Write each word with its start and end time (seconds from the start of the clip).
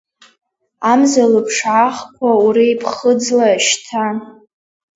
Амза 0.91 1.25
лыԥшаахқәа 1.31 2.29
уреиԥхыӡла 2.45 3.49
шьҭа. 3.65 4.05